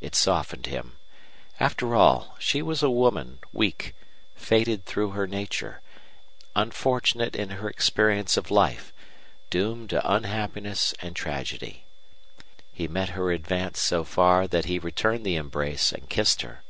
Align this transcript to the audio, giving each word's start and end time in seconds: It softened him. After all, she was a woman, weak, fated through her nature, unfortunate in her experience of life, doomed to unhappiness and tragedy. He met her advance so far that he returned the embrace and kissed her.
It 0.00 0.14
softened 0.14 0.66
him. 0.66 0.98
After 1.58 1.96
all, 1.96 2.36
she 2.38 2.62
was 2.62 2.80
a 2.80 2.88
woman, 2.90 3.40
weak, 3.52 3.92
fated 4.36 4.84
through 4.86 5.10
her 5.10 5.26
nature, 5.26 5.80
unfortunate 6.54 7.34
in 7.34 7.50
her 7.58 7.68
experience 7.68 8.36
of 8.36 8.52
life, 8.52 8.92
doomed 9.50 9.90
to 9.90 10.08
unhappiness 10.08 10.94
and 11.02 11.16
tragedy. 11.16 11.86
He 12.72 12.86
met 12.86 13.08
her 13.18 13.32
advance 13.32 13.80
so 13.80 14.04
far 14.04 14.46
that 14.46 14.66
he 14.66 14.78
returned 14.78 15.26
the 15.26 15.34
embrace 15.34 15.90
and 15.90 16.08
kissed 16.08 16.42
her. 16.42 16.62